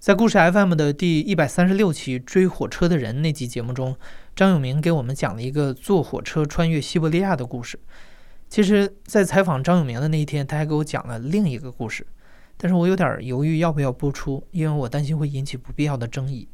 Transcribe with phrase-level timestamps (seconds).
[0.00, 3.94] 在故事 FM 的第一百三十六期《追火车的人》那集节目中，
[4.34, 7.78] 张永明给我们讲了一个坐火车穿越西伯利亚的故事。
[8.48, 12.06] 其实，在采访张永明的那一天，他还给我讲了另一个故事，
[12.56, 16.48] 但是我有点犹豫要不要播出，因为我担心会引起不必要的争议。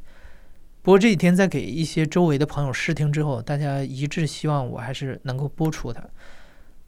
[0.83, 6.03] 不过这几天在给一些周围的朋友试听之后，大家一致希望我还是能够播出它。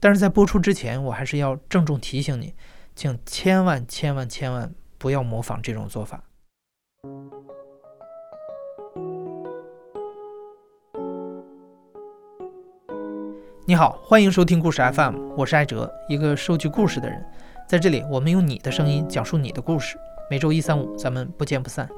[0.01, 2.53] 但是在播出之前，我还是要郑重提醒你，
[2.97, 6.25] 请千万千万千万不要模仿这种做法。
[7.01, 7.07] 你
[13.77, 17.25] 好，欢迎收听故事 FM，我是艾哲，一个收集故事的人。
[17.69, 19.97] 在这里，我们用你的声音讲述你的故事。
[20.29, 21.89] 每周一、三、五，咱们不见不散。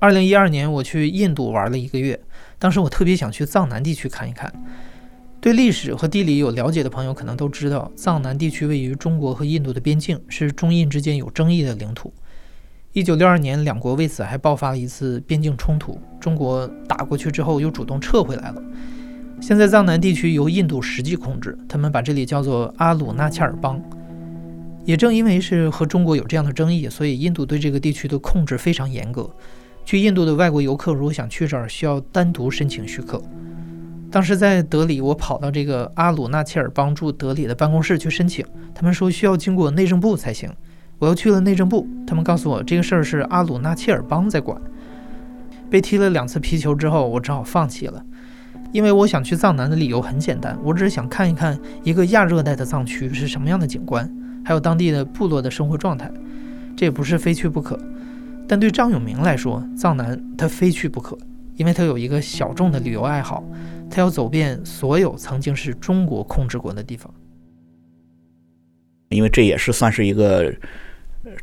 [0.00, 2.20] 二零一二年，我去印度玩了一个月，
[2.58, 4.52] 当时我特别想去藏南地区看一看。
[5.40, 12.12] 对历史和地理有了解的朋友可能都知道，藏南地区位于中国和印度的边境，是中印之间有争议的领土。
[12.92, 18.62] 一九六二年，两国为此还爆发了一次边境冲突，中国打过去之后又主动撤回来了。
[19.40, 23.82] 现在藏南地区由印度实际控制，他们把这里叫做阿鲁纳恰尔邦。
[24.84, 29.30] 也正因为是和中国有这样的争议，所以印度对这个地区的控制非常严格。
[29.86, 33.22] 去印度的外国游客如果想去这儿，需要单独申请许可。
[34.10, 38.44] 当时在德里，我跑到这个阿鲁纳切尔邦驻德里的办公室去申请，
[38.74, 40.50] 他们说需要经过内政部才行。
[40.98, 44.60] 我又去了内政部，他们告诉我这个事儿是阿鲁纳切尔邦在管。
[45.70, 48.04] 被踢了两次皮球之后，我只好放弃了，
[48.72, 54.12] 因为我想去藏南的理由很简单，我只是想看一看一个亚热带的藏区是什么样的景观，
[54.44, 56.10] 还有当地的部落的生活状态，
[56.76, 57.78] 这也不是非去不可。
[58.48, 61.16] 但对张永明来说，藏南他非去不可，
[61.60, 63.44] 因为他有一个小众的旅游爱好，
[63.90, 67.12] 他要走遍所有曾经是中国控制过的地方。
[69.10, 70.50] 因为这也是算是一个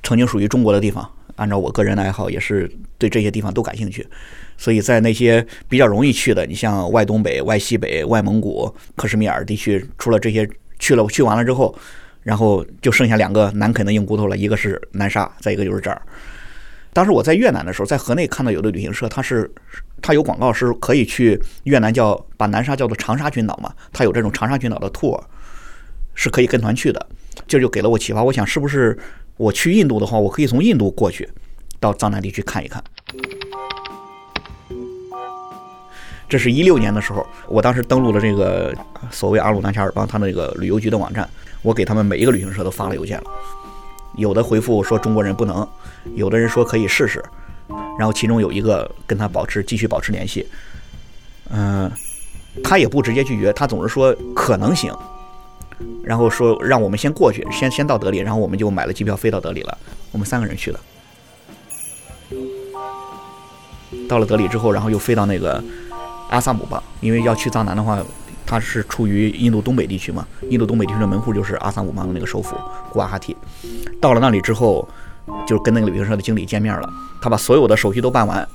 [0.01, 4.07] 曾经属于中国的地方，按照我个人的爱好，也是对这些地方都感兴趣，
[4.57, 10.49] 所以在那些比较容易去的，你像外东北、外西北、外蒙古、克什米尔地区，除了这些
[10.80, 11.77] 去了去完了之后，
[12.23, 16.02] 然后就剩下两个难啃的硬骨头了，一个是南沙，再一个就是这儿。
[16.97, 19.47] 当时我在越南的时候，在河内看到有的旅行社，它是
[20.02, 25.21] 它有广告是可以去越南，叫把南沙叫做长沙群岛嘛，它有这种长沙群岛的 tour，
[26.15, 27.07] 是可以跟团去的。
[27.47, 28.97] 这就给了我启发，我想是不是
[29.36, 31.30] 我去印度的话，我可以从印度过去
[31.80, 32.83] 到藏南地区看一看。
[36.27, 38.73] 这是一六年的时候，我当时登录了这个
[39.11, 41.30] 所谓阿鲁纳恰尔邦他那个旅游局的网站，
[41.61, 43.25] 我给他们每一个旅行社都发了邮件了。
[44.17, 45.67] 有的回复说中国人不能，
[46.16, 47.23] 有的人说可以试试，
[47.98, 50.48] 然后其中有一个跟他保持继续保持联系，
[51.52, 51.89] 嗯，
[52.64, 54.92] 他也不直接拒绝，他总是说可能行，
[56.04, 59.78] 然后说让我们先过去，先先到德里，然后我们就买了机票飞到德里了，
[60.11, 60.80] 我们三个人去的，
[64.10, 65.64] 到了德里之后，然后又飞到那个
[66.30, 68.04] 阿萨姆邦，因为要去藏南的话。
[68.47, 70.25] 他是处于印度东北地区嘛？
[70.49, 72.55] 印度东北地区的门户就是阿萨姆邦的那个首府
[72.89, 73.35] 古瓦哈提。
[74.02, 74.87] 到了那里之后，
[75.45, 76.89] 就跟那个旅行社的经理见面了。
[77.21, 78.47] 他把所有的手续都办完，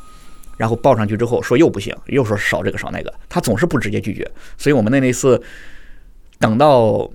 [0.57, 3.13] 然后报上去之后说又不行，又说少这个少那个。
[3.29, 5.41] 他总是不直接拒绝，所以我们那那次
[6.39, 7.07] 等到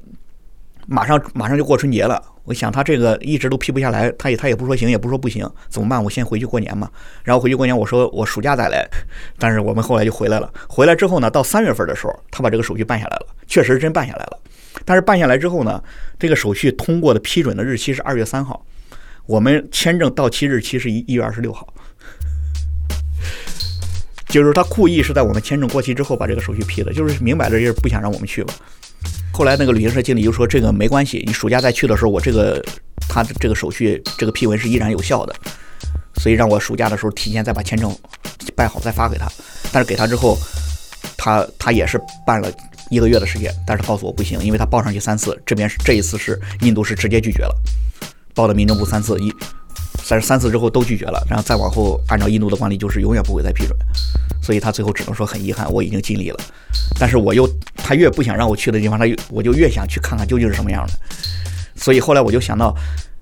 [0.86, 2.22] 马上马上就过春节了。
[2.48, 6.02] 我想他这个一直都批不下来，他也他也不说行，也不说不行，怎么办？
[6.02, 6.90] 我先回去过年嘛。
[7.22, 8.88] 然后回去过年，我说我暑假再来。
[9.38, 10.50] 但是我们后来就回来了。
[10.70, 14.40] 回来之后呢，到三月份的时候，他把这个手续办下来了，确实真办下来了。
[14.86, 15.84] 但是办下来之后呢，
[16.18, 18.66] 这个手续通过的批准的日期是二月三号，
[19.26, 21.68] 我们签证到期日期是一一月二十六号，
[24.30, 28.54] 就是他故意是在我们签证过期之后把这个手续批的，就是明摆着就是不想让我们去吧。
[29.34, 32.64] 后来那个旅行社经理就说：“这个没关系，你暑假再去的时候，我这个
[33.08, 35.36] 他这个手续这个批文是依然有效的，
[36.16, 37.96] 所以让我暑假的时候提前再把签证
[38.56, 39.28] 办好再发给他。
[39.72, 40.36] 但是给他之后，
[41.16, 42.52] 他他也是办了
[42.90, 47.56] 一个月的时间，但是告诉我不行，因为他报上去三次，这边是这一次是印度是直接拒绝了，
[48.34, 49.32] 报的民政部三次一，
[50.10, 53.78] 但是三次之后都拒绝了，然后再往后按照印度的惯例就是永远不会再批准。”
[54.42, 56.40] 所以他最后只能说很遗憾，我已经尽力了，
[56.98, 57.46] 但是我又
[57.88, 60.94] 他越不想让我去的地方，他越我就越想去看看究竟是什么样的。
[61.74, 62.76] 所以后来我就想到，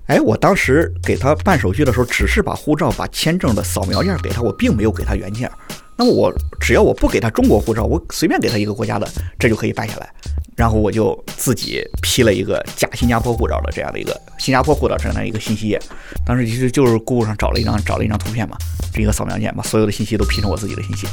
[0.06, 5.48] 哎，我当时给他办手续的时候，只是把护照、把签证的扫描件给他，我并没有给他原件。
[5.96, 9.08] 那么我只要我不给他中国护照，我随便给他一个国家的，
[9.38, 10.12] 这就可以办下来。
[10.56, 15.80] 然后我就自己批了一个假新加坡护照的这样的一个新加坡护照这样的一个信息页。
[16.24, 18.56] 当时其实就是 Google 上找了一张找了一张图片嘛，
[18.92, 21.06] 这一个扫描件把所有的信息都批成我自己的信息，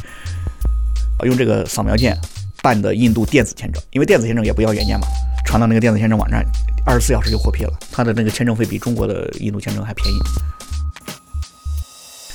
[1.23, 2.17] 用这个扫描件
[2.63, 5.05] 办的印度电子签证，因为电子签证也不要原件嘛，
[5.45, 6.43] 传到那个电子签证网站，
[6.85, 7.73] 二十四小时就获批了。
[7.91, 10.17] 他的那个签证费比中国的印度签证还便宜。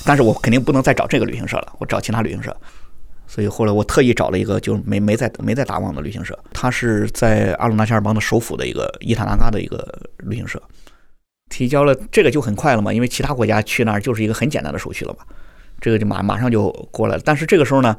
[0.05, 2.55] 但是我肯定不能再找这个旅行社了，我找其他旅行社。
[3.27, 9.87] 所以后来我特意找了一个，就没没在没在达旺的旅行社，他是在阿鲁纳恰尔邦的首府的一个伊塔纳嘎的一个
[10.19, 10.63] 旅行社。
[11.51, 15.25] 提交了这个就很快了嘛，因为其他国家去那儿就是一个很简单的手续了嘛，
[15.81, 17.23] 这个就马马上就过来了。
[17.25, 17.97] 但是这个时候呢，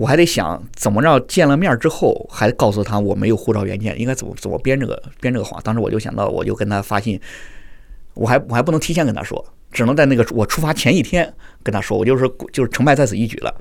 [0.00, 5.60] 我还得想怎么着见了面之后还告诉他我没有护照原件，应该怎么怎么编这个编这个谎。
[5.62, 7.20] 当时我就想到，我就跟他发信，
[8.14, 11.30] 我还我还不能提前跟他说，只能在那个我出发前一天
[11.62, 13.54] 跟他说，我就是就是成败在此一举了。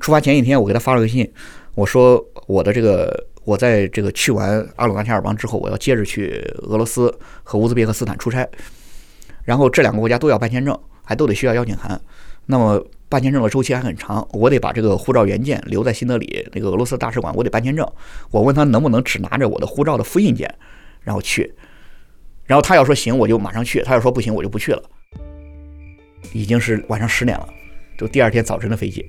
[0.00, 1.30] 出发前一天，我给他发了个信，
[1.76, 8.44] 我说我的这个我在这个去完阿鲁纳恰尔邦之后，我要接着去俄罗斯和乌兹别克斯坦出差，
[9.44, 12.00] 然后这两个国家都要办签证，还都得需要邀请函。
[12.46, 17.86] 那么办签证的周期还很长，我得把这个护照原件留在新德里那个俄罗斯大使馆，我得办签证。
[18.30, 20.52] 我问他能不能只拿着我的护照的复印件，
[21.00, 21.54] 然后去，
[22.44, 24.82] 然后他要说行，我就马上去；他要说不行，我就不去了。
[26.32, 27.48] 已经是晚上十点了，
[27.96, 29.06] 就第二天早晨的飞机。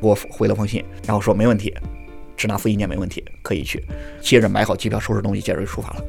[0.00, 1.74] 我回了封信，然后说没问题，
[2.36, 3.84] 只拿复印件没问题，可以去。
[4.20, 6.04] 接着买好机票，收拾东西，接着就出发了。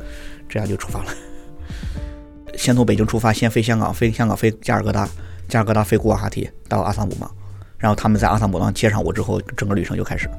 [0.48, 1.14] 这样就出发了。
[2.56, 5.10] 先从北京出发，先飞香港，飞香港飞加尔各答，
[5.48, 7.30] 加尔各答飞古瓦哈提到阿萨姆嘛，
[7.78, 10.30] 然后他们在阿萨姆邦接上我之后，整个旅程就开始。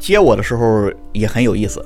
[0.00, 1.84] 接我的时候也很有意思。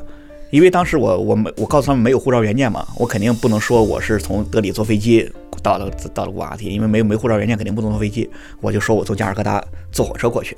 [0.51, 5.27] 因为当时我我没我告诉他们没有护照原件嘛，我肯定不能说我是从德里坐飞机
[5.63, 8.29] 到了到了古瓦哈提，因为没没护照原件肯定不能坐飞机，
[8.61, 10.55] 我就说我从加尔各答坐火车过去，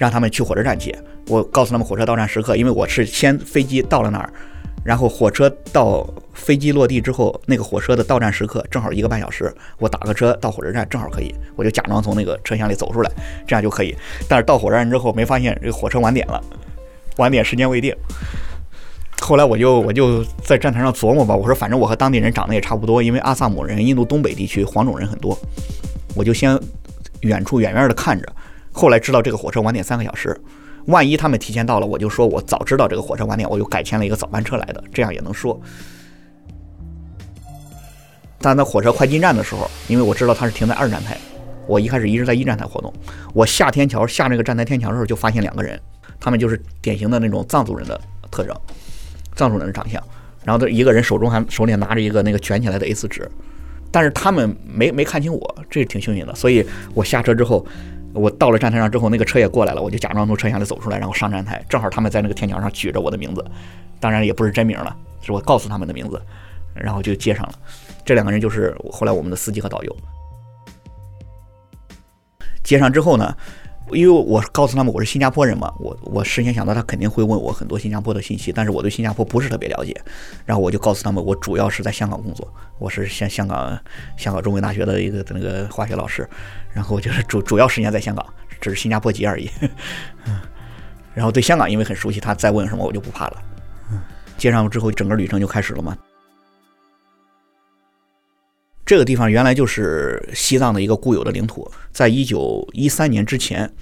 [0.00, 0.98] 让他们去火车站接。
[1.28, 4.32] 我告诉他们火车到站时刻，因为我是先飞机到了那儿，
[4.82, 13.10] 然后火车到飞机落地之后，那个火车的到站时刻正好一个半小时，我打个车到火车站正好可以，我就假装从那个车厢里走出来，
[13.46, 13.94] 这样就可以。
[14.26, 16.42] 但是到火车站之后没发现这个火车晚点了，
[17.18, 17.94] 晚点时间未定。
[19.20, 25.38] 后来我就我就在站台上琢磨吧，我说反正我和当地人长得也差不多，因为阿萨姆人、印度东北地区黄种人很多，
[26.16, 26.58] 我就先
[27.20, 28.26] 远处远远的看着。
[28.72, 30.38] 后来知道这个火车晚点三个小时，
[30.86, 35.60] 万一他们提前到了，我就说我早知道这个火车晚点，我就改签了一个早班车来的，这样也能说。
[38.38, 41.16] 但那火车快进站的时候，因为我知道它是停在二站台，
[41.66, 42.92] 我一开始一直在一站台活动。
[43.34, 45.78] 我下天桥下那个站台天桥的时候，就发现两个人，
[46.18, 48.00] 他们就是典型的那种藏族人的
[48.30, 48.56] 特征。
[49.36, 50.02] 藏族人的长相，
[50.44, 53.30] 然后他一个人手中还手里拿着一个那个卷起来的 A4 纸，
[53.90, 56.34] 但是他们没没看清我，这是挺幸运的。
[56.34, 57.64] 所以我下车之后，
[58.12, 63.44] 我到了站台上之后，那个车也过来了，我就假装从车厢里走出来，然后上站台，正好他们在那个天桥上举着我的名字，
[63.98, 66.20] 当然也不是真名了，是我告诉他们的名字，
[66.74, 67.52] 然后就接上了。
[68.04, 69.96] 这两个人就是后来我们的司机和导游。
[72.62, 73.36] 接上之后呢？
[73.92, 79.94] 因为我告诉他们我是新加坡人嘛，我我事先想到他肯定会问我很多新加坡的信息，但是我对新加坡不是特别了解，
[80.44, 83.78] 然后我就告诉他们我主要是在香港工作，我是香香港
[84.16, 86.28] 香港中文大学的一个那个化学老师，
[86.72, 88.24] 然后就是主主要时间在香港，
[88.60, 89.50] 只是新加坡籍而已。
[91.14, 93.42] 然后对香港因为很熟悉，他再问什么我就不怕了。
[94.38, 95.96] 接上之后整个旅程就开始了嘛。
[98.90, 103.72] 这个地方原来就是西藏的一个固有的领土，在一九一三年之前，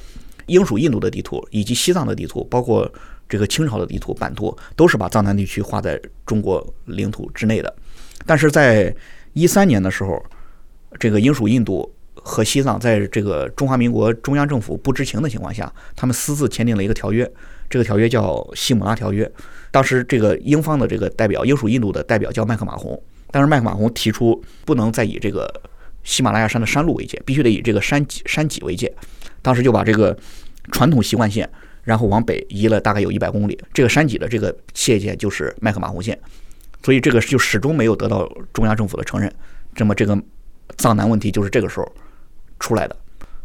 [0.49, 2.87] 英属印度的地图以及西藏的地图，包括
[3.27, 7.75] 这个清朝的地图版图，都是把藏南地区划在中国领土之内的。
[8.27, 8.95] 但是在
[9.33, 10.23] 一三年的时候，
[11.01, 17.27] 这个英属印度和西藏在这个中华民国中央政府不知情的情况下，他们私自签订了一个条约，
[17.71, 19.25] 这个条约叫《西姆拉条约》。
[19.71, 23.03] 当时这个英方的这个代表，英属印度的代表叫麦克马洪。
[23.31, 25.49] 当时麦克马洪提出，不能再以这个
[26.03, 28.93] 喜马拉雅山的山路为界，必须得以这个山脊山脊为界。
[29.43, 30.17] 当时就把这个
[30.73, 31.49] 传统习惯线，
[31.85, 33.59] 然后往北移了大概有一百公里。
[33.73, 36.19] 这个山脊的这个界限就是麦克马洪线，
[36.83, 39.33] 所以这个就始终没有得到中央政府的承认。
[39.77, 40.21] 那么这个
[40.77, 41.93] 藏南问题就是这个时候
[42.59, 42.97] 出来的，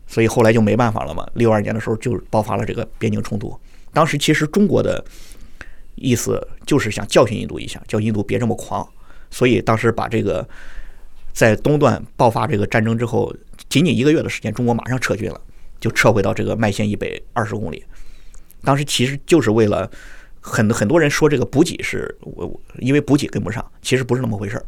[0.07, 1.27] 所以后来就没办法了嘛。
[1.35, 3.57] 六二年的时候就爆发了这个边境冲突。
[3.91, 5.03] 当时其实中国的
[5.95, 8.87] 意思就是想教训印度一下，叫印度别这么狂。
[9.33, 10.47] 所以当时把这个
[11.33, 13.35] 在东段爆发这个战争之后，
[13.67, 15.41] 仅仅一个月的时间，中国马上撤军了，
[15.79, 17.83] 就撤回到这个麦线以北二十公里。
[18.61, 19.89] 当时其实就是为了
[20.39, 24.65] 很很多人说这个补给是我因为补给跟不上，其实不是那么回事儿。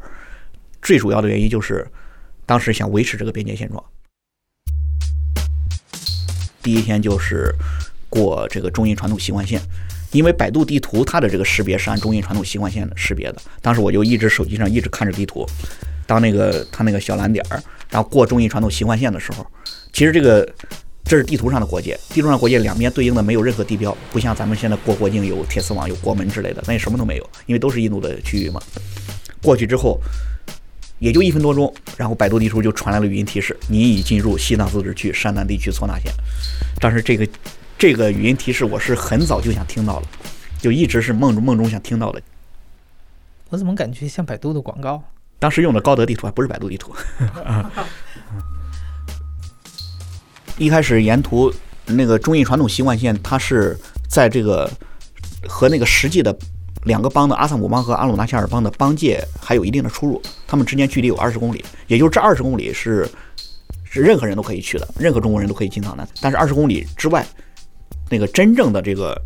[0.81, 1.87] 最主要的原因就是
[2.47, 3.83] 当时想维持这个边界现状。
[6.63, 7.53] 第一天就是
[8.09, 9.61] 过这个中印传统习惯线。
[10.11, 15.45] 因为百度地图它的这个识别是按中印传统习惯线识别的，当时我就一直手机上一直看着地图，
[16.05, 19.45] 当那个它那个小蓝点儿，然后过中印传统习惯线的时候，
[19.91, 20.47] 其实这个
[21.03, 28.61] 这是地图上的国界，地图上国界两边对应的没有任何地标，不像咱们现在过国境有铁丝网、有国门之类的，那什么都没有，因为都是印度的区域嘛。
[29.41, 29.99] 过去之后。
[30.97, 36.09] 也就一分多钟，然后百度地图就传来了语音提示：“你已进入西藏自治区山南地区措纳县。”
[36.79, 37.27] 但是这个
[37.87, 40.07] 这个语音提示我是很早就想听到了，
[40.59, 42.19] 就一直是梦中梦中想听到的。
[43.49, 45.03] 我怎么感觉像百度的广告？
[45.37, 46.95] 当时用的高德地图还不是百度地图。
[50.57, 51.53] 一开始沿途
[51.85, 53.77] 那个中印传统习惯线，它是
[54.09, 54.67] 在这个
[55.47, 56.35] 和那个实际的。
[56.85, 63.07] 两个邦的阿萨姆邦和阿鲁纳恰尔邦的邦界还有一定的出入，他们之间距离有二十公里，也就是这二十公里是
[63.83, 66.07] 是任何人都可以去的，任何中国人都可以进藏的。
[66.19, 67.23] 但是二十公里之外，
[68.09, 69.19] 那个真正的这个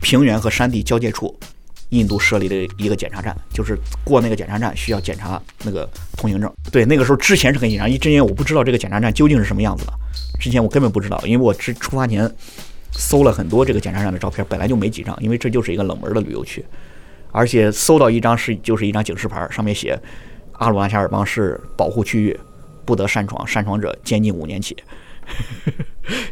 [0.00, 1.36] 平原和山地交界处，
[1.90, 6.52] 印度设立的一个检查站，就是过那个检查站需要检查那个通行证。
[6.70, 9.92] 对，那个时候之前是很紧张，因为之前我不知道这个检查站究竟是什么样子的，
[10.38, 12.30] 之前我根本不知道，因为我之出发前。
[12.98, 16.64] 搜了很多这个检查站的照片，本来就没几张，因为这就是一个冷门的旅游区，
[17.30, 20.00] 而且搜到一张是就是一张警示牌，上面写
[20.52, 22.34] 阿鲁纳恰尔邦是保护区域，
[22.86, 24.74] 不得擅闯，擅闯者监禁五年起，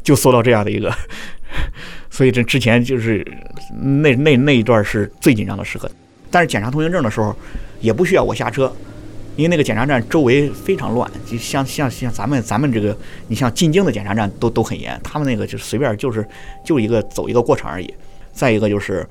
[0.03, 0.91] 就搜到这样的一个，
[2.11, 3.27] 所以这之前就是
[3.81, 5.91] 那那那一段是最紧张的时刻，
[6.31, 7.35] 但是检查通行证的时候
[7.81, 8.73] 也不需要我下车。
[9.37, 12.97] 因为那个检查站周围非常乱，就像像像咱们咱们这个，
[13.27, 16.25] 你像进京的检查站都都很严，他们那个就随便就是
[16.65, 17.93] 就一个走一个过场而已。
[18.33, 19.05] 再一个就是，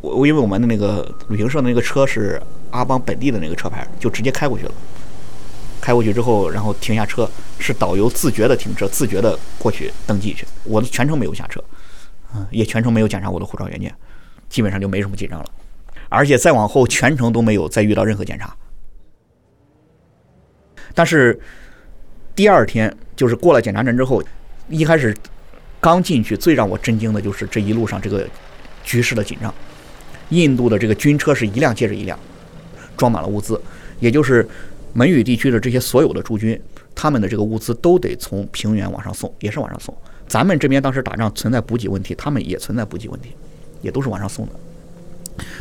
[0.00, 2.40] 我因为我们的那个旅行社的那个车是
[2.70, 4.72] 阿邦本地的那个车牌，就直接开过去了。
[5.80, 10.46] 开过去之后，然后停下车，是导游自觉的停车，自觉的过去登记去。
[10.64, 11.62] 我全程没有下车，
[12.34, 13.94] 嗯，也全程没有检查我的护照原件，
[14.48, 15.46] 基本上就没什么紧张了。
[16.08, 18.56] 而且再往后全程都没有再遇到任何检查。
[20.94, 21.38] 但是
[22.34, 24.22] 第二天就是过了检查站之后，
[24.68, 25.14] 一开始
[25.80, 28.26] 刚进去，最让我震惊的就是这一路上这个
[28.82, 29.52] 局势的紧张。
[30.30, 32.18] 印度的这个军车是一辆接着一辆，
[32.96, 33.60] 装满了物资，
[34.00, 34.46] 也就是
[34.92, 36.60] 门语地区的这些所有的驻军，
[36.94, 39.94] 他们的这个物资都得从平原往上送，也是往上送。
[40.26, 43.30] 咱们这边当时打仗存在补给问题，他们也存在补给问题，
[43.80, 44.52] 也都是往上送的。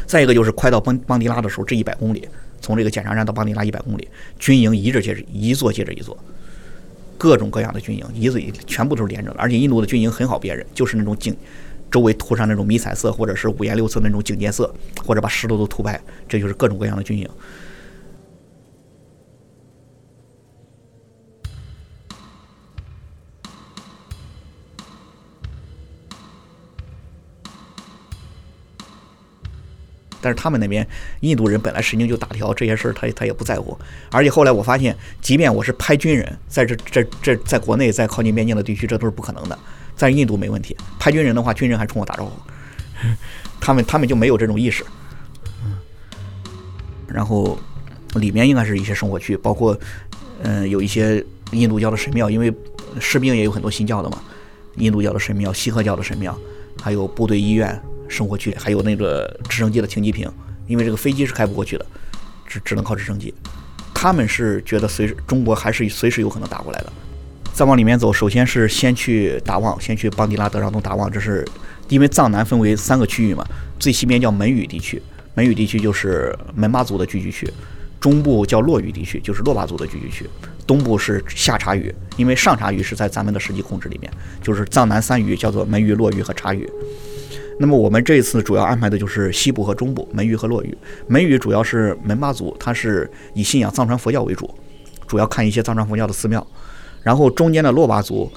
[0.06, 2.28] 再一个就是快到邦邦迪拉的时候，这一百公里。
[2.60, 4.08] 从这个检查站到邦迪拉一百公里，
[4.40, 6.18] 军营一着接着一座接着一座，
[7.16, 9.38] 各种各样的军营，一字全部都是连着的。
[9.40, 11.38] 而且印度的军营很好辨认，就是那种警，
[11.92, 14.74] 周围涂上那种迷彩色或者是五颜六色那种警戒色，
[15.06, 17.30] 或者把石头都涂白，这就是各种各样的军营。
[30.22, 30.86] 但是他们那边
[31.20, 33.78] 印度人本来神经就大条，这些事儿他他也不在乎。
[34.12, 39.58] 而且后来我发现，即便我是拍军人在这这这在国内在靠近边境的地区，这都是不可能的。
[39.96, 42.32] 在印度没问题，拍军人的话，军人还冲我打招呼，
[43.60, 44.84] 他们他们就没有这种意识。
[47.08, 47.58] 然后
[48.16, 49.80] 里面应该是一些生活区，包括
[50.44, 52.54] 嗯有一些印度教的神庙，因为
[53.00, 54.22] 士兵也有很多信教的嘛，
[54.76, 56.38] 印度教的神庙、锡克教的神庙，
[56.82, 57.82] 还有部队医院。
[58.08, 60.30] 生活区还有那个直升机的停机坪，
[60.68, 61.86] 因为这个飞机是开不过去的，
[62.46, 63.34] 只只能靠直升机。
[63.94, 66.94] 他们是觉得随时中国还是随时有可能打过来的。
[67.54, 71.44] 再往里面走，首先是先去达旺，先去邦迪拉德让东达旺，这是
[71.90, 73.44] 因为藏南分为三个区域嘛，
[73.80, 75.02] 最西边叫门语地区，
[75.34, 77.48] 门语地区就是门巴族的聚居区；
[78.00, 80.26] 中部叫洛语地区，就是洛巴族的聚居区；
[80.68, 84.12] 东部是下察语，因为上察语是在咱们的实际控制里面，
[84.44, 86.70] 就是藏南三语叫做门语、洛语和察语。
[87.60, 90.78] 那么我们这一次主要安排的就是西部和中部，门语和洛语。
[91.08, 94.54] 门语主要是门巴族，它是以信仰藏传佛教为主，
[95.08, 96.46] 主要看一些藏传佛教的寺庙。
[97.02, 98.32] 然后中间的洛巴族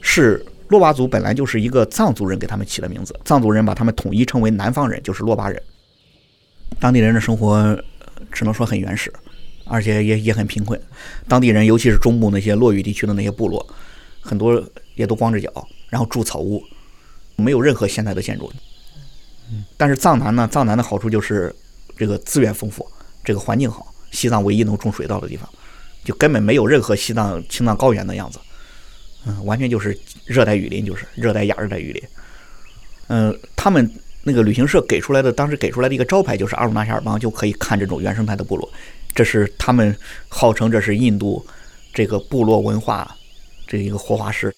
[0.00, 5.60] 是洛巴族，本来就是一个藏族人给他们起的名字，藏族人把他们统一称为南方人，就是洛巴人。
[6.78, 7.76] 当地人的生活
[8.30, 9.12] 只能说很原始，
[9.64, 10.80] 而且也也很贫困。
[11.26, 13.66] 当地人尤其是中部那些洛语地区的那些部落，
[14.20, 14.62] 很多
[14.94, 15.50] 也都光着脚，
[15.88, 16.62] 然后住草屋。
[17.36, 18.52] 没有任何现代的建筑，
[19.76, 20.48] 但是藏南呢？
[20.50, 21.54] 藏南的好处就是
[21.96, 22.86] 这个资源丰富，
[23.22, 25.48] 这个环境好，西藏唯一能种水稻的地方，
[26.04, 28.38] 就根本没有任何西藏青藏高原的样子，
[29.26, 32.02] 嗯，完全就是热带雨林，就是热带亚热带雨林。
[33.08, 33.90] 嗯，他们
[34.22, 38.70] 那个旅行社给出来的，当时给出来的一个招牌就是阿鲁纳夏尔邦就可以看这种原生态的部落，
[39.14, 39.94] 这是他们
[40.28, 41.44] 号称这是印度
[41.92, 43.14] 这个部落文化
[43.66, 44.54] 这一个活化石。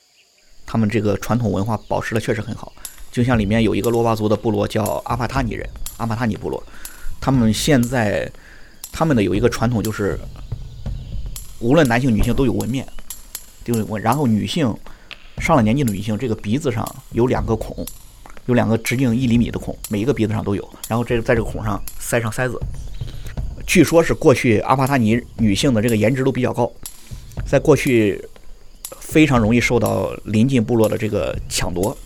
[0.67, 2.73] 他们这个传统文化保持的确实很好，
[3.13, 6.63] 就像里面有一个罗巴族的部落叫阿帕塔尼人，阿帕塔尼部落，
[7.21, 8.31] 他们现在
[8.93, 10.19] 他们的有一个传统就是
[11.61, 12.87] 无论男性女性都有纹面，
[13.65, 14.03] 都有纹。
[14.03, 14.75] 然后女性
[15.39, 17.87] 上了年纪的女性，这个鼻子上有两个孔，
[18.47, 20.69] 有两个直径一厘米的孔，每一个鼻子上都有。
[20.89, 22.61] 然后这个在这个孔上塞上塞子。
[23.67, 26.71] 据说是过去阿帕塔尼女性的这个颜值都比较高，
[27.47, 28.23] 在过去
[29.09, 31.97] 非常容易受到邻近部落的这个抢夺，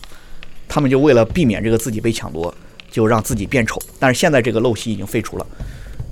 [0.67, 2.53] 他们就为了避免这个自己被抢夺，
[2.91, 3.81] 就让自己变丑。
[3.99, 5.45] 但是现在这个陋习已经废除了，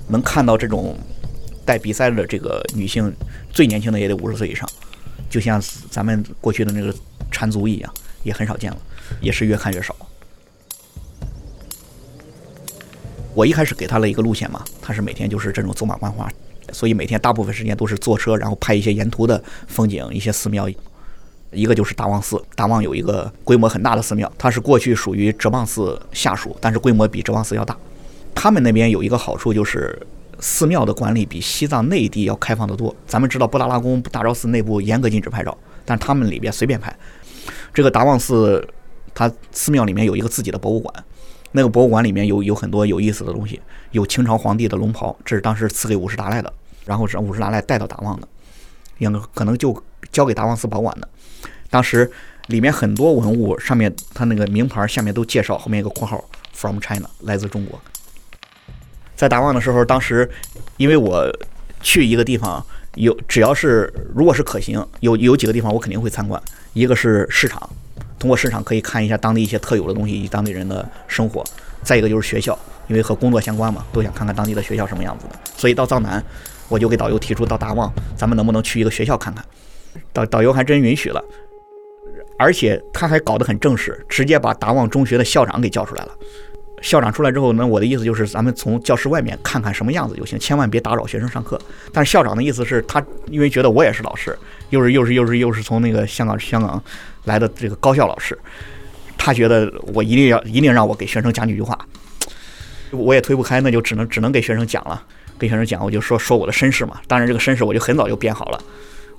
[0.08, 0.98] 能看到这种
[1.64, 3.10] 带鼻塞的这个女性，
[3.52, 4.68] 最年轻的也得五十岁以上，
[5.30, 6.92] 就像咱们过去的那个
[7.30, 7.94] 缠足一样，
[8.24, 8.78] 也很少见了，
[9.20, 9.94] 也是越看越少。
[13.32, 16.28] 我一开始给他了一个路线嘛，他是每天就是这种走马观花，
[16.72, 20.68] 所以每天大部分时间都是坐车，然后拍一些沿途的风景、一些寺庙。
[21.52, 27.76] 一个就是达旺寺，达旺有一个规模很大的寺庙，它是过去属于哲蚌寺下属，但是规模比哲蚌寺要大。
[28.36, 30.00] 他们那边有一个好处就是
[30.38, 32.94] 寺庙的管理比西藏内地要开放得多。
[33.04, 36.96] 咱们知道布达拉宫、大昭寺内部严格禁止拍照，但他们里边随便拍。
[37.74, 38.64] 这个达旺寺，
[39.12, 40.94] 它寺庙里面有一个自己的博物馆。
[41.50, 43.60] 那个博物馆里面有有很多有意思的东西，
[43.90, 46.52] 有清朝皇帝的龙袍，这是当时赐给五世达赖的，
[46.84, 48.28] 然后是五世达赖带到达旺的，
[48.98, 49.82] 应该可能就
[50.12, 51.08] 交给达旺寺保管的。
[51.68, 52.10] 当时
[52.46, 57.80] 里面很多文物上面，它那个名牌下面都介绍，后面一个括号 “from China”，来自中国。
[59.14, 60.28] 在达旺的时候，当时
[60.78, 61.30] 因为我
[61.80, 67.70] 去一个地方，有只要是如果是可行，有有几个地方我肯定会参观，一个是市场。
[68.20, 71.42] 通过市场可以看一下当地一些特有的东西以及当地人的生活，
[71.82, 75.34] 再一个就是学校，因为和工作相关嘛，都想看看当地的学校什么样子的。
[75.56, 76.22] 所以到藏南，
[76.68, 79.42] 我就给导游提出到达旺，咱们能不能去一个学校看看？
[80.12, 81.24] 导导游还真允许了，
[82.38, 86.12] 而且他还搞得很正式，直接把达旺中学的校长给叫出来了。
[86.82, 91.60] 校长出来之后，那我的意思就是咱们从教室外面看看什么样子就行，千万别打扰学生上课。
[91.92, 96.82] 但是校长的意思是他因为觉得我也是老师，又是又是又是又是从那个香港香港。
[97.24, 98.38] 来的这个高校老师，
[99.18, 101.78] 他觉得我一定要一定让我给学生讲几句话，
[102.90, 105.02] 我也推不开，那就只能只能给学生讲了。
[105.38, 107.00] 给学生讲，我就说说我的身世嘛。
[107.06, 108.62] 当然，这个身世我就很早就编好了。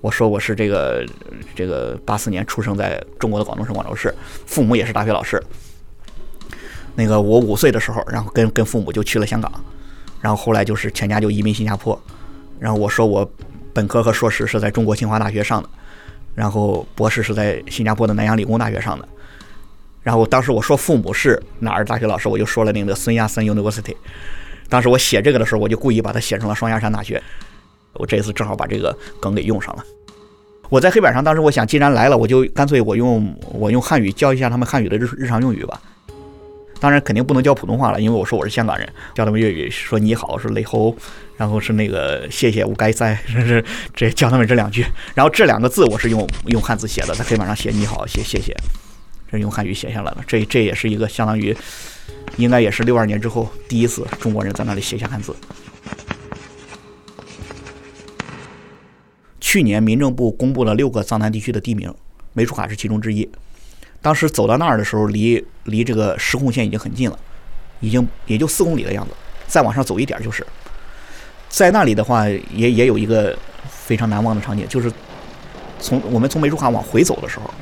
[0.02, 1.04] 我说我是这个
[1.56, 4.14] 这个八四年出生在中国的广东省广州市，
[4.46, 5.42] 父母也是大学老师。
[6.94, 9.52] 那个我五岁的时候，然后跟跟父母就去了香港，
[10.22, 12.00] 然后后来就是全家就移民新加坡。
[12.60, 13.28] 然后我说我
[13.74, 15.70] 本科和硕士是在中国清华大学上的。
[16.34, 19.08] 然后博士是在新加坡的南洋理工大学上的，
[20.02, 23.96] 然后当时我说父母是哪儿大学老师，我就说了那个孙亚森 University。
[24.70, 27.22] 当时我写这个的时候，我就故意把它写成了双鸭山大学。
[27.94, 29.84] 我这次正好把这个梗给用上了。
[30.70, 35.82] 我在黑板上，当时我想，既然来了，我就干脆我用我用汉语教一下他们汉语的日日常用语吧。
[36.82, 40.94] 当然肯定不能教普通话了，因为我说我是香港人，教他们粤语，说你好是雷猴，
[41.38, 43.64] 然后是那个谢谢，我该塞， 是
[43.94, 44.84] 这教他们这两句。
[45.14, 48.52] 然后这两个字我是用用汉字写的，在黑板上写你好，写谢谢，
[49.32, 50.24] 这用汉语写下来了。
[50.26, 51.56] 这这也是一个相当于，
[52.38, 55.36] 应该也是六二年之后第一次中国人在那里写下汉字。
[59.40, 61.94] 去年民政部公布了六个藏南地区的地名，
[62.34, 63.30] 梅楚卡是其中之一。
[64.02, 67.20] 当时走到那儿的时候，离离这个实控线已经很近了，
[67.80, 69.14] 已经也就四公里的样子。
[69.48, 70.46] 再往上走一点就是，
[71.50, 73.38] 在那里的话，也也有一个
[73.70, 74.92] 非常难忘的场景，就是
[75.80, 77.54] 从我们从梅竹卡往回走的时候，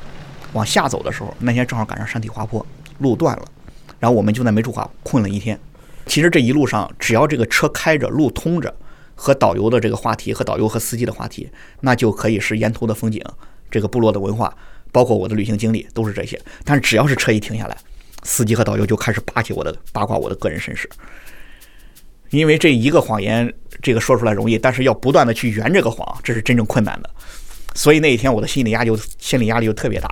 [0.54, 2.66] 往下走的时候，那天正好赶上山体滑坡，
[3.00, 3.44] 路断了，
[4.00, 5.60] 然后我们就在梅竹卡困了一天。
[6.06, 8.74] 其实这一路上，只要这个车开着，路通着，
[9.16, 11.50] 和导游的这个话题，和导游和司机的话题，
[11.82, 13.20] 那就可以是沿途的风景，
[13.70, 14.56] 这个部落的文化。
[14.92, 17.78] 包括我的旅行经历都是这些，但是只要是车一停下来，
[18.24, 20.90] 司机和导游就开始扒起我的八卦我的个人身世，
[22.30, 27.10] 因为这一个谎言，这个说出来容易，但是要不断的去圆这个谎，这是真正困难的。
[27.76, 30.10] 所以那一天我的心理压力就心理压力就特别大。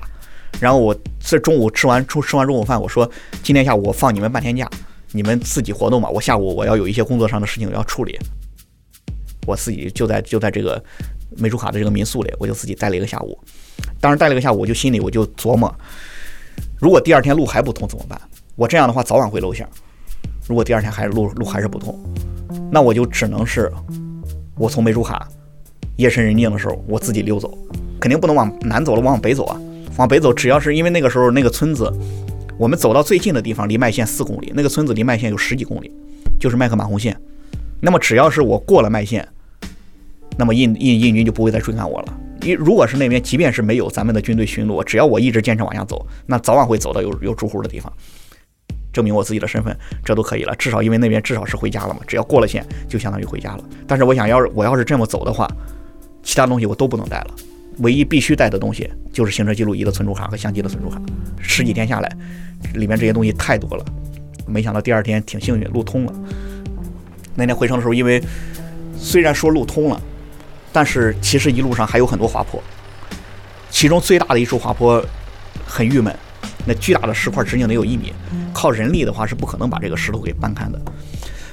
[0.59, 3.09] 然后我这中午吃完吃吃完中午饭，我说
[3.43, 4.69] 今天下午我放你们半天假，
[5.11, 8.17] 你们自己活动吧，我下午我要有一些工作上的事情要处理，
[9.45, 10.83] 我自己就在就在这个
[11.37, 13.37] 梅竹卡的这个民宿里，我就自己待了一个下午。
[13.99, 15.73] 当时待了个下午，我就心里我就琢磨，
[16.79, 18.19] 如果第二天路还不通怎么办？
[18.55, 19.67] 我这样的话早晚会露馅。
[20.47, 21.97] 如果第二天还是路路还是不通，
[22.71, 23.71] 那我就只能是
[24.55, 25.27] 我从梅竹卡
[25.97, 27.57] 夜深人静的时候我自己溜走，
[27.99, 29.59] 肯定不能往南走了，往北走啊！
[29.97, 31.91] 往北走，只要是因为那个时候那个村子，
[32.57, 35.91] 我们走到最近的地方离麦线四公里，那个村子离麦线有十几公里，
[36.39, 37.19] 就是麦克马洪线。
[37.81, 39.27] 那么只要是我过了麦线，
[40.37, 42.17] 那么印印印军就不会再追赶我了。
[42.47, 47.91] 你如果是那边，即便是没有咱们的军队巡逻，只要我一直坚持往下走，那早晚会走到有有住户的地方，
[48.93, 50.55] 证明我自己的身份，这都可以了。
[50.55, 53.63] 至少因为那边至少是回家了嘛，只要过了线，就相当于回家了。
[53.85, 55.45] 但是我想要是我要是这么走的话，
[56.23, 57.35] 其他东西我都不能带了。
[57.79, 61.01] 唯一必须带的东西就是行车记录仪的存储卡和相机的存储卡。
[61.37, 62.09] 十几天下来，
[62.75, 63.83] 里面这些东西太多了。
[64.47, 66.13] 没想到第二天挺幸运，路通了。
[67.35, 68.23] 那天回程的时候，因为
[68.95, 70.01] 虽然说路通了，
[70.71, 72.61] 但是其实一路上还有很多滑坡。
[73.69, 75.03] 其中最大的一处滑坡
[75.65, 76.15] 很郁闷，
[76.65, 78.13] 那巨大的石块直径得有一米，
[78.53, 80.81] 靠人力的话是不可能把这个石头给搬开的。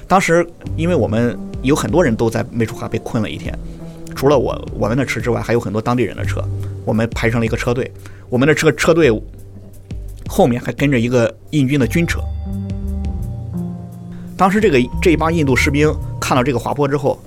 [0.07, 3.57] 当时因为我们有很多人都在梅楚卡被困了一天。
[4.15, 6.41] 除了我我们的车之外，还有很多当地人的车。
[6.85, 7.91] 我们排成了一个车队，
[8.29, 9.11] 我们的车车队
[10.25, 12.21] 后面还跟着一个印军的军车。
[14.37, 17.19] 当时这个这一帮印度士兵看到这个滑坡之后，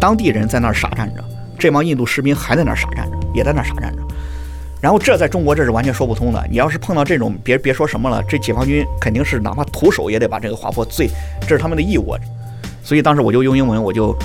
[0.00, 1.22] 当地人在那儿傻站着，
[1.58, 4.02] 这帮印度士兵还在那儿傻站着，也在那儿傻站着。
[4.80, 6.44] 然后这在中国这是完全说不通的。
[6.50, 11.08] 你要是碰到这种，别别说什么了，这解放军肯定是哪怕徒手也得把这个划破最，
[11.42, 12.16] 这是他们的义务。
[12.82, 14.16] 所以当时我就用英文，我就。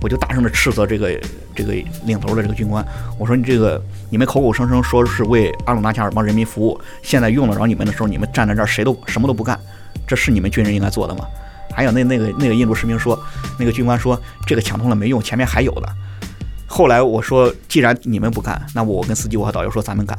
[0.00, 1.20] 我就大声的斥责这个
[1.56, 1.72] 这个
[2.04, 2.86] 领头的这个军官，
[3.18, 9.58] 我说你这个你们口口声声说是为阿鲁纳恰尔邦人民服务，现在用得着你们的时候，你们站在这儿谁都什么都不干，
[10.06, 11.24] 这是你们军人应该做的吗？
[11.78, 13.16] 还有那那个那个印度士兵说，
[13.56, 15.88] 那个军官说这个抢通了没用，前面还有的。
[16.66, 20.18] 后来我说既然你们不干，那我跟司机我和导游说咱们干。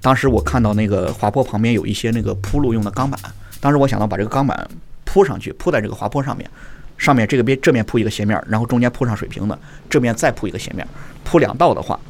[0.00, 3.20] 当时我看到那个滑坡旁边有一些那个铺路用的钢板，
[3.60, 4.66] 当时我想到把这个钢板
[5.04, 6.50] 铺上去，铺在这个滑坡上面。
[6.96, 9.58] 上面这个边这面铺一个斜面，然后中间铺上水平的，
[9.90, 10.88] 这面再铺一个斜面，
[11.22, 12.00] 铺两道的话，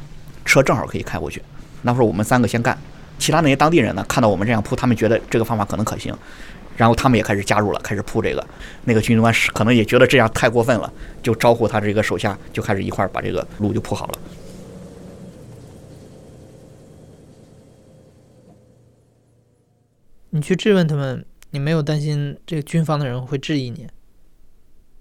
[0.45, 1.41] 车正好可以开过去。
[1.81, 2.77] 那时候我们三个先干，
[3.19, 6.15] 其他那些当地人呢，看到我们这样铺，他们觉得这个方法可能可行，
[6.77, 8.45] 然后他们也开始加入了，开始铺这个。
[8.83, 10.91] 那个军官是可能也觉得这样太过分了，
[11.23, 14.19] 就招呼他这个手下就开始一块儿把这个路就铺好了。
[20.31, 23.87] 你去质问他们，你没有担心这个军方的人会质疑你？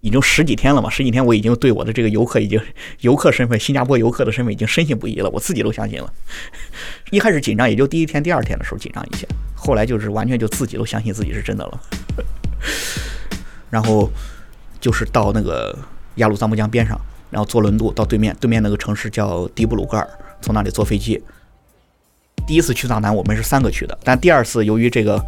[0.04, 2.60] 已经十几天了嘛，十几天我已经对我的这个游客已经
[3.00, 6.12] 游客身份，新加坡游客的身份已经深信不疑了，我自己都相信了。
[7.10, 11.80] 一开始紧张，也就第一天、第二天的时候紧张一些，后来就是完全就自己都相信自己是真的了。
[13.70, 14.10] 然后
[14.78, 15.74] 就是到那个
[16.16, 20.06] 雅鲁藏布江边上，然后坐轮渡到对面，对面那个城市叫迪布鲁格尔，
[20.42, 21.18] 从那里坐飞机。
[22.46, 25.18] 第一次去藏南，我们是三个去的，但第二次由于这个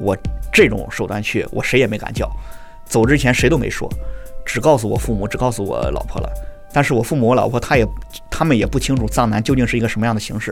[0.00, 0.16] 我
[0.50, 2.26] 这种手段去，我谁也没敢叫。
[2.86, 3.90] 走之前谁都没说，
[4.44, 6.30] 只告诉我父母，只告诉我老婆了。
[6.72, 7.86] 但是我父母、我老婆他也，
[8.28, 10.50] 他们也不清楚藏南究竟是一个什么样的形式。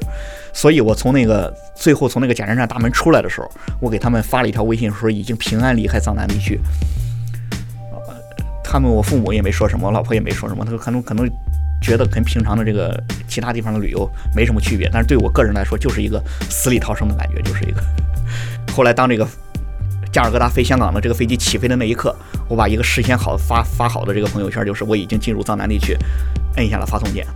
[0.53, 3.51] 所以我从那个最后从那个检查站大门出来的时候，
[3.81, 6.61] 我给他们发了一条微信，说已经平安离开藏南地区。
[8.63, 11.29] 他们我父母也没说什么，我老婆也没说什么，他说可能可能
[11.83, 14.89] 觉得跟平常的这个其他地方的旅游没什么区别。
[14.93, 17.83] 但是对我个人来说，就是一个死里逃生的感觉，就是一个。
[18.73, 19.27] 后来当这个。
[20.13, 22.15] 加尔各答飞香港的这个飞机起飞的那一刻，
[22.47, 25.97] 我把一个事先好发发好的这个朋友圈，就是我已经进入藏南地区，
[26.57, 27.27] 摁下了发送键。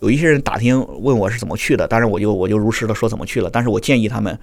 [0.00, 3.48] 有一些人打听问我是怎么去的，当然我就我就如实的说怎么去了。
[3.50, 4.38] 但是我建议他们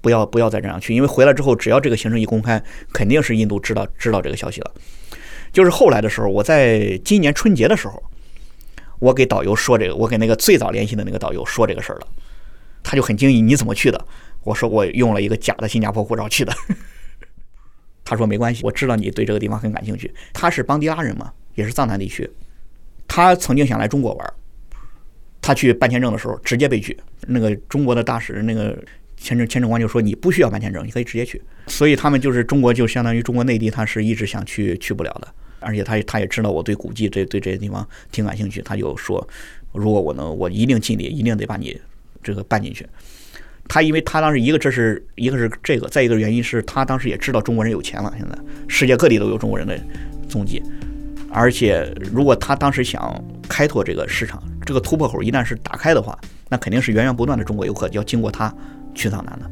[0.00, 4.70] 不要不要再这样去，因为回来之后，只要这个行程一公开，肯定是印度知道知道这个消息了。
[5.52, 8.00] 就是后来的时候，我在今年春节的时候。
[9.02, 12.06] 我给导游说这个，我给那个最早联系的那个导游说这个事儿了，
[12.84, 14.06] 他就很惊异，你怎么去的？
[14.44, 16.52] 我说我用了一个假的新加坡护照去的。
[18.04, 20.14] 他说没关系，我知道你对这个地方很感兴趣。
[20.32, 22.30] 他是邦迪拉人嘛，也是藏南地区。
[23.08, 24.34] 他曾经想来中国玩，
[25.40, 26.96] 他去办签证的时候直接被拒。
[27.26, 28.80] 那个中国的大使，那个
[29.16, 31.42] 签证签证官就说你不需要办签证，你可以直接去。
[31.66, 35.34] 所以他们就是中国，就相当于中国内地，他是一直想去去不了的。
[35.62, 39.26] 而且他他也知道我对古迹这对这些地方挺感兴趣，他就说，
[39.72, 41.80] 如果我能，我一定尽力，一定得把你
[42.22, 42.86] 这个办进去。
[43.68, 48.36] 他因为他当时一个这是一个是这个，再一个原因是他当时也知道中国人有钱了，现在
[48.68, 49.78] 世界各地都有中国人的
[50.28, 50.62] 踪迹。
[51.30, 56.18] 而且如果他当时想开拓这个市场，这个突破口一旦是打开的话，
[56.50, 58.54] 那肯定是源源不断的中国游客要经过他
[58.94, 59.50] 去藏南的。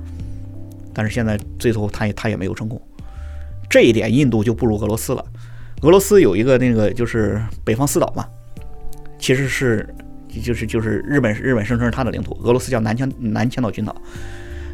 [0.93, 2.79] 但是现在最后他也他也没有成功，
[3.71, 5.25] 这一点印度就不如俄罗斯了。
[5.83, 8.27] 俄罗斯有一个那个就是北方四岛嘛，
[9.19, 9.89] 其实是
[10.43, 13.95] 就是就是日本日本声称是它的领土，俄罗斯叫南千南千岛群岛。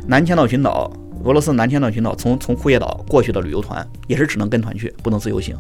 [0.09, 0.93] 南千岛群岛，
[1.25, 5.57] 俄罗斯南千岛群岛从从库页岛过去的旅游团也是只能跟团去，不能自由行。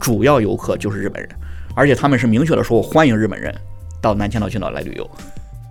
[0.00, 1.30] 主要游客就是日本人，
[1.74, 3.52] 而且他们是明确的说，我欢迎日本人
[4.00, 5.10] 到南千岛群岛来旅游。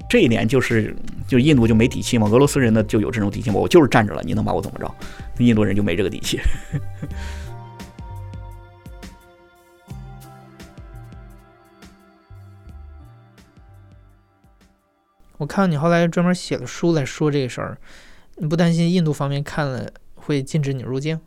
[0.10, 0.96] 这一点就是
[1.28, 4.90] 就印度就没底气嘛，俄罗斯人呢就有这种底气嘛，我就是站着了，你能把我怎么着？
[5.40, 6.40] 印度人就没这个底气。
[15.38, 17.78] 我看你后来专门写了书来说这个事儿，
[18.38, 21.19] 你不担心印度方面看了会禁止你入境？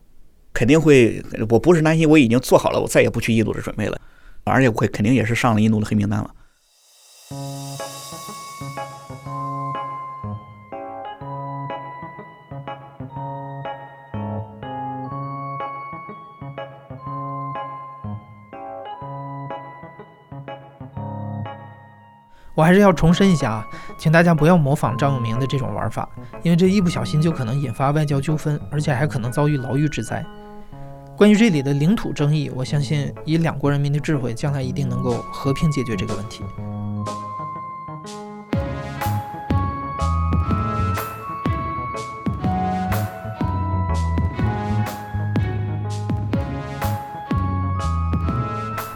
[0.52, 4.00] 肯定会，我不是担心，我已经做好了，我再也不去印度的准备了，
[4.44, 6.34] 而且会肯定也是上了印度的黑名单了。
[22.60, 26.06] 我还是要重申一下啊，请大家不要模仿张永明的这种玩法，
[26.42, 30.22] 因为这一不小心就可能引发外交纠纷，而且还可能遭遇牢狱之灾。
[31.16, 36.44] 关于这里的领土争议，我相信以两国人民的智慧，将来一定能够和平解决这个问题。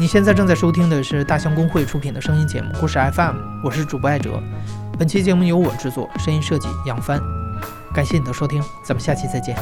[0.05, 4.39] 你现在正在收听的是大象公会出品的声音节目《故事 FM》，我是主播艾哲。
[4.99, 7.19] 本期节目由我制作，声音设计杨帆。
[7.95, 9.57] 感谢你的收听，咱们下期再见。